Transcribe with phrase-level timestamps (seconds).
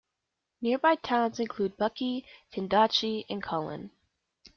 [0.61, 3.91] Nearby towns include Buckie, Findochty and Cullen.